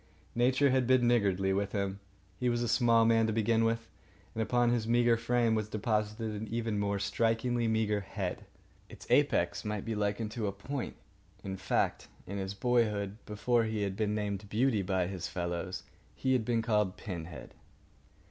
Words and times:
Nature 0.33 0.71
had 0.71 0.87
been 0.87 1.07
niggardly 1.07 1.53
with 1.53 1.73
him. 1.73 1.99
He 2.39 2.49
was 2.49 2.63
a 2.63 2.67
small 2.67 3.05
man 3.05 3.27
to 3.27 3.33
begin 3.33 3.63
with; 3.63 3.87
and 4.33 4.41
upon 4.41 4.71
his 4.71 4.87
meagre 4.87 5.15
frame 5.15 5.53
was 5.53 5.69
deposited 5.69 6.31
an 6.41 6.47
even 6.47 6.79
more 6.79 6.97
strikingly 6.97 7.67
meagre 7.67 7.99
head. 7.99 8.47
Its 8.89 9.05
apex 9.11 9.63
might 9.63 9.85
be 9.85 9.93
likened 9.93 10.31
to 10.31 10.47
a 10.47 10.51
point. 10.51 10.95
In 11.43 11.55
fact, 11.55 12.07
in 12.25 12.39
his 12.39 12.55
boyhood, 12.55 13.17
before 13.27 13.65
he 13.65 13.83
had 13.83 13.95
been 13.95 14.15
named 14.15 14.49
Beauty 14.49 14.81
by 14.81 15.05
his 15.05 15.27
fellows, 15.27 15.83
he 16.15 16.33
had 16.33 16.43
been 16.45 16.63
called 16.63 16.97
"Pinhead." 16.97 17.53